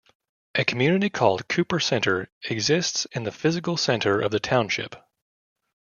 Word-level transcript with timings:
A 0.55 0.65
community 0.65 1.11
called 1.11 1.47
Cooper 1.47 1.79
Center 1.79 2.27
exists 2.45 3.05
in 3.11 3.21
the 3.21 3.31
physical 3.31 3.77
center 3.77 4.19
of 4.19 4.31
the 4.31 4.39
township. 4.39 4.95